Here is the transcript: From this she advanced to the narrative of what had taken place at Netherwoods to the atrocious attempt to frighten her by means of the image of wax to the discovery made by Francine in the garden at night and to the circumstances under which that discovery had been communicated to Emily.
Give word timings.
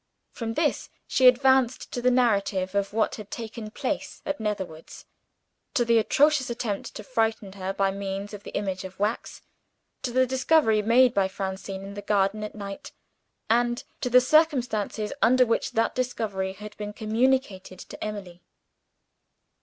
From 0.31 0.55
this 0.55 0.89
she 1.05 1.27
advanced 1.27 1.91
to 1.91 2.01
the 2.01 2.09
narrative 2.09 2.73
of 2.73 2.91
what 2.91 3.13
had 3.17 3.29
taken 3.29 3.69
place 3.69 4.23
at 4.25 4.39
Netherwoods 4.39 5.05
to 5.75 5.85
the 5.85 5.99
atrocious 5.99 6.49
attempt 6.49 6.95
to 6.95 7.03
frighten 7.03 7.51
her 7.51 7.71
by 7.71 7.91
means 7.91 8.33
of 8.33 8.41
the 8.41 8.49
image 8.55 8.83
of 8.83 8.97
wax 8.99 9.43
to 10.01 10.09
the 10.09 10.25
discovery 10.25 10.81
made 10.81 11.13
by 11.13 11.27
Francine 11.27 11.83
in 11.83 11.93
the 11.93 12.01
garden 12.01 12.43
at 12.43 12.55
night 12.55 12.93
and 13.47 13.83
to 14.01 14.09
the 14.09 14.21
circumstances 14.21 15.13
under 15.21 15.45
which 15.45 15.73
that 15.73 15.93
discovery 15.93 16.53
had 16.53 16.75
been 16.77 16.93
communicated 16.93 17.77
to 17.77 18.03
Emily. 18.03 18.41